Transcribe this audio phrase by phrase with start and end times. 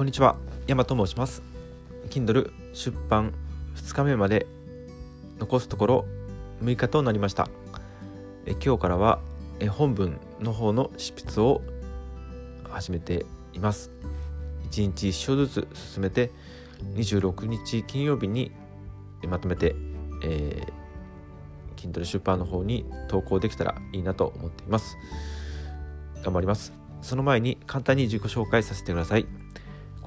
[0.00, 0.36] こんにちは。
[0.66, 1.42] 山と申します。
[2.08, 3.34] Kindle 出版
[3.76, 4.46] 2日目まで
[5.38, 6.04] 残すところ
[6.62, 7.50] 6日となりました。
[8.46, 9.20] え今日からは
[9.58, 11.60] え本文の方の執筆を
[12.70, 13.90] 始めています。
[14.70, 16.30] 1日1章ずつ進めて
[16.94, 18.52] 26日金曜日に
[19.28, 19.76] まとめて、
[20.24, 24.96] えー、Kindle 出版の方に投稿できたらいいなと思っています。
[26.22, 26.72] 頑張ります。
[27.02, 29.49] その前に簡単に自己紹介させてください。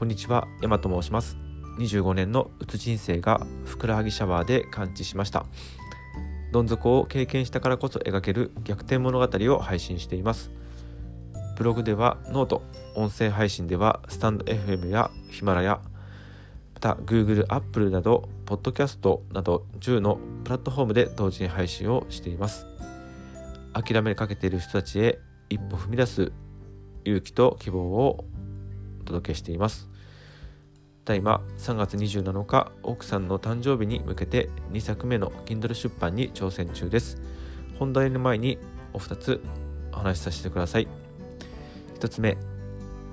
[0.03, 1.38] こんにちは山と申します。
[1.80, 5.45] 25年のうつ人生がふくらはぎシャワーで完治しました。
[6.52, 10.52] どん底を経験したからこそ描ける逆転物語を配信しています。
[11.55, 12.63] ブログではノート
[12.95, 15.79] 音声配信ではスタンド FM やヒマラヤ
[16.73, 22.67] また Google、Apple などポッドキャストなど10のプラットフォームで同時に配信をしています。
[23.71, 26.34] 諦めかけている人たちへ一歩踏み出す
[27.05, 28.26] 勇気と希望を
[28.99, 29.93] お届けしています。
[31.05, 37.21] ただいま3月27日奥さんの誕生日に向けて2作目の Kindle 出版に挑戦中です。
[37.77, 38.57] 本題の前に
[38.93, 39.41] お二つ
[39.91, 40.87] お話しさせてください。
[41.99, 42.37] 1つ目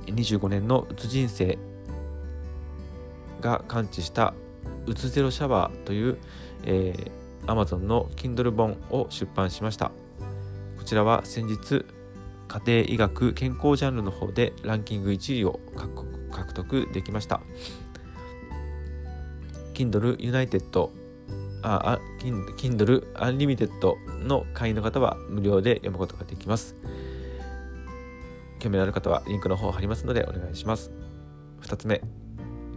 [0.06, 1.58] 25年のうつ人生
[3.40, 4.34] が完治した
[4.86, 6.18] うつゼロシャワーという、
[6.64, 9.90] えー、Amazon の Kindle 本を出版しました。
[10.78, 11.84] こちらは先日
[12.50, 15.60] 家庭医学健康ジャンルの方でランキング1位を
[16.32, 17.40] 獲得できました
[19.74, 20.90] Kindle United
[21.62, 21.98] あ、
[22.58, 23.70] Kindle Unlimited
[24.26, 26.74] の会員の方は無料で読むことができます。
[28.58, 30.90] 興味のある方はリンクの方を貼りますのでお願いします。
[31.62, 32.02] 2つ目、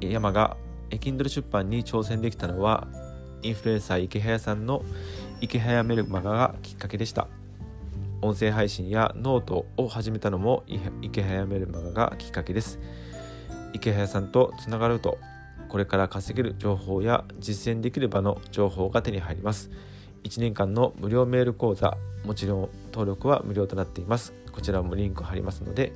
[0.01, 0.57] 山が
[0.89, 2.87] Kindle 出版に挑戦できたのは
[3.41, 4.83] インフルエンサーイケハヤさんの
[5.41, 7.27] イケハヤメルマガがきっかけでした。
[8.23, 10.63] 音声配信やノートを始めたのも
[11.01, 12.79] イケハヤメルマガがきっかけです。
[13.73, 15.17] イケハヤさんとつながると
[15.67, 19.69] これから稼げる情報や実践できる場の情報が手に入ります。
[20.23, 24.33] 1年間の無料メール講座もちろん登録は無料となっています。
[24.53, 25.91] こちらもリンク貼りますのでよ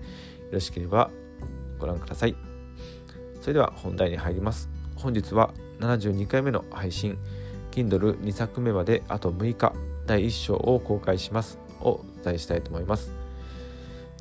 [0.51, 1.09] ろしければ
[1.79, 2.35] ご覧ください。
[3.39, 4.69] それでは本題に入ります。
[4.97, 7.17] 本日は72回目の配信。
[7.71, 9.71] Kindle2 作目まであと6日。
[10.05, 11.57] 第1章を公開します。
[11.81, 13.11] を伝えしたいと思います。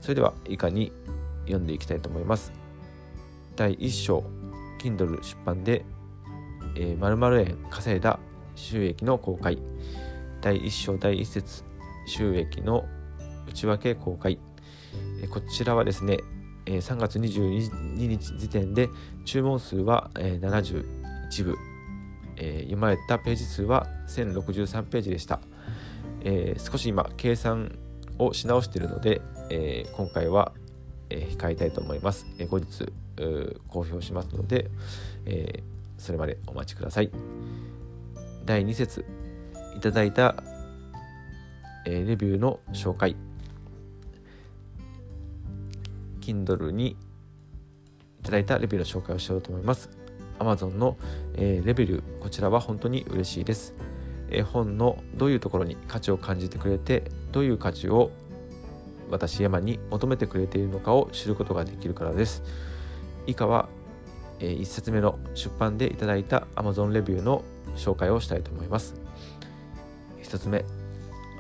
[0.00, 0.93] それでは以下に
[1.47, 2.53] 読んでいきたいと思います。
[3.56, 4.25] 第1章
[4.81, 5.84] Kindle 出版で、
[6.77, 8.19] えー、〇〇円稼いだ
[8.55, 9.59] 収益の公開。
[10.41, 11.65] 第1章第1節
[12.06, 12.84] 収益の
[13.49, 14.39] 内訳公開、
[15.22, 16.19] えー、こちらはですね、
[16.66, 18.89] えー、3月22日時点で
[19.25, 21.56] 注文数は、えー、71部、
[22.37, 25.41] えー、読まれたページ数は1063ページでした、
[26.21, 27.77] えー、少し今計算
[28.19, 30.53] をし直しているので、えー、今回は、
[31.10, 32.87] えー、控えたいと思います、えー、後日
[33.69, 34.71] 公表しますので、
[35.25, 35.62] えー、
[35.99, 37.10] それまでお待ちください。
[38.44, 39.04] 第2節
[39.77, 40.37] いただいた、
[41.84, 43.16] えー、レビューの紹介。
[46.21, 46.97] Kindle に
[48.21, 49.91] いただいたレビューの紹介をしようと思います。
[50.38, 50.97] Amazon の、
[51.34, 52.19] えー、レビュー。
[52.21, 53.75] こちらは本当に嬉しいです、
[54.53, 58.11] 本のどういうところに価値を感じてくれてどういう価値を
[59.11, 62.43] 私山に求めてくれているのかを知ることができるからです。
[63.27, 63.69] 以下は、
[64.41, 67.43] 1冊目の出版でいただいた Amazon レビューの
[67.77, 68.95] 紹介をしたいと思います。
[70.23, 70.65] 1つ目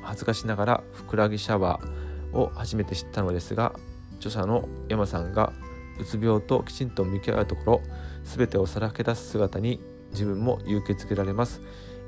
[0.02, 3.74] 恥ずかしながらふくらぎシャワーを初めて知ったのですが
[4.18, 5.52] 著者の山さんが
[5.98, 7.82] うつ病ときちんと向き合うところ
[8.24, 9.80] 全てをさらけ出す姿に
[10.12, 11.60] 自分も勇気づけられます。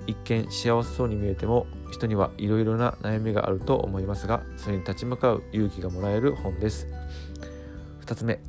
[0.08, 6.88] 一見幸せそうに見えても人にはいろいろな悩みがあると思いますがそれに立ち向かう勇気がもらえる本です。
[8.06, 8.41] 2つ目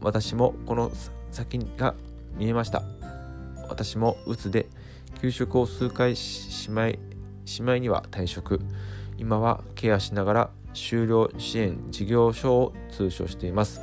[0.00, 0.92] 私もこの
[1.32, 1.96] 先が
[2.36, 2.82] 見えました。
[3.68, 4.68] 私もうつで
[5.20, 7.00] 給食を数回しまい
[7.44, 8.60] しまいには退職。
[9.16, 13.80] 今はケアしながら終了支援事業所を通所しています。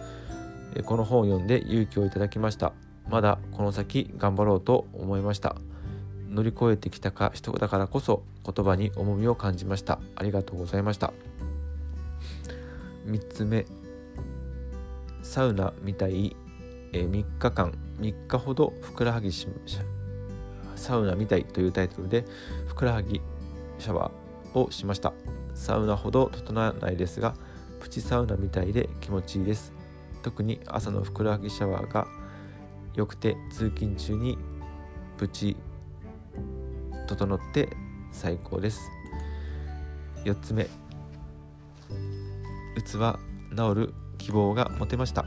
[0.86, 2.72] この本を読んで勇気をいただきました。
[3.10, 5.58] まだこの先頑張ろうと思いました。
[6.36, 10.00] 乗り越えてきたか人だからこそ言葉に重みを感じました。
[10.16, 11.14] ありがとうございました。
[13.08, 13.66] 3つ目。
[15.24, 16.36] サウナみたい、
[16.92, 17.74] えー、3日間。
[18.00, 19.32] 3日ほどふくらはぎ
[20.76, 21.46] サウナみたい。
[21.46, 22.26] というタイトルで
[22.68, 23.22] ふくらはぎ
[23.80, 25.14] シャワーをしました。
[25.54, 27.34] サウナほど整わないですが
[27.80, 29.72] プチサウナみたいで気持ちいいです。
[30.22, 32.08] 特に朝のふくらはぎシャワーが
[32.94, 34.38] 良くて通勤中に
[35.18, 35.56] プチ
[37.06, 37.70] 整って
[38.12, 38.92] 最高です。
[40.24, 40.64] 4つ目。
[42.76, 43.20] うつは
[43.56, 45.26] 治る希望が持てました。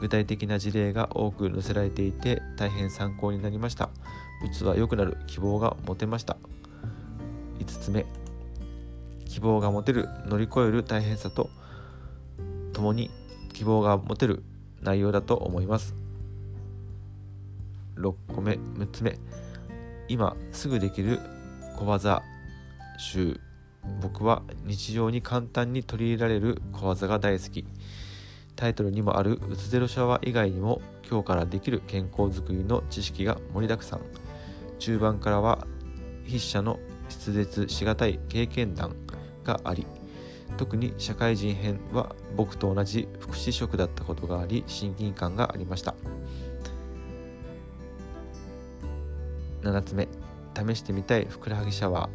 [0.00, 3.90] 具体的な事例が多く載せられていて大変参考になりました。
[4.44, 6.36] うつは良くなる希望が持てました。
[7.58, 8.04] 5つ目。
[9.24, 11.50] 希望が持てる乗り越える大変さと
[12.72, 13.10] ともに
[13.52, 14.44] 希望が持てる
[14.82, 15.94] 内容だと思います。
[17.96, 19.18] 6個目6つ目。
[20.08, 21.20] 今すぐできる
[21.76, 22.22] 小技
[22.98, 23.40] 集。
[24.00, 27.66] 僕は日常に簡単に取り入れられる小技が大好き。
[28.56, 34.00] タイトルにもあるうつゼロシャワー以外にも今日からできる健康づくりの知識が盛りだくさん。
[34.78, 35.66] 中盤からは
[36.24, 36.78] 筆者の
[37.08, 38.96] 筆舌しがたい経験談
[39.44, 39.86] があり
[40.56, 45.94] 特に社会人編は僕と同じ福祉職だったことがあり親近感がありました。
[49.64, 50.08] 7つ目。
[50.54, 52.08] 試してみたいふくらはぎシャワ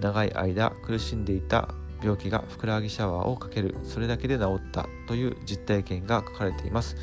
[0.00, 0.02] ー。
[0.02, 1.68] 長い間苦しんでいた
[2.02, 3.76] 病気がふくらはぎシャワーをかける。
[3.84, 4.88] それだけで治った。
[5.06, 6.96] という実体験が書かれています。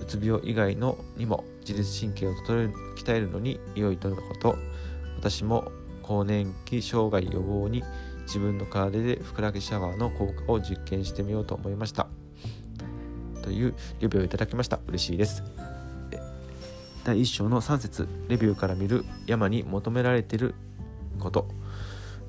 [0.00, 4.56] うつ病以外のにも自律神経を整える鍛えるのに良いとのこと。
[5.18, 5.72] 私も
[6.02, 7.82] 更年期障害予防に
[8.26, 12.08] 自分の体でふくらはぎシャワーの効果を実験してみようと思いました。
[13.42, 14.80] というレビューをいただきました。
[14.88, 15.55] 嬉しいです。
[17.06, 20.56] 第1章の3節レビューから見る山に求められている
[21.20, 21.46] こと。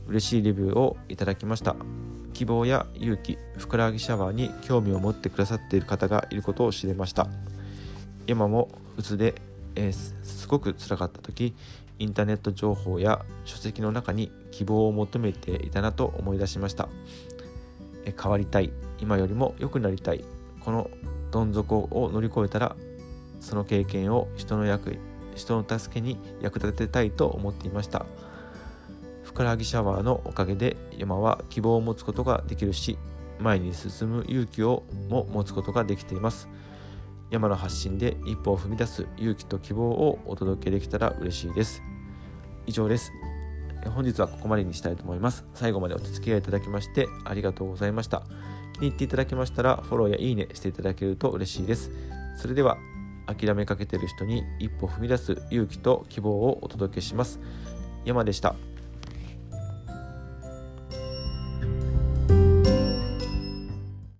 [0.06, 1.76] 嬉しいレビューをいただきました。
[2.34, 7.28] 希望や勇気ふくらはぎシャワーに興味を持ってくださっている方がいることを知れました。
[8.28, 9.34] 山もうつで、
[9.74, 11.56] えー、すごくつらかった時
[11.98, 16.88] インターネット情報や書籍の中に希望を求めていたなと思い出しました。
[18.06, 20.24] 変わりたい今よりも良くなりたい
[20.60, 20.88] この
[21.32, 22.76] どん底を乗り越えたら
[23.40, 24.98] その経験を人の役
[25.36, 28.06] 人の助けに役立てたいと思っていました。
[29.24, 32.98] ふくらはぎシャワーのおかげで山は希望を持つことができるし
[33.40, 36.50] 前に進む勇気をも持つことができています。
[37.30, 41.84] 山の発信で一歩を踏み出す勇気と希望をお届けできたら嬉しいです。
[42.66, 43.12] 以上です。
[43.94, 45.46] 本日はここまでにしたいと思います。
[45.54, 48.24] 最後までお付き合いいただきましてありがとうございました。
[48.74, 51.92] 気に入っていただけましたらフォローやいいねしていただけると嬉しいです。
[52.38, 52.78] それでは
[53.28, 57.40] 諦めかけている人に一歩踏み出す勇気と希望をお届けします
[58.06, 58.56] 山でした。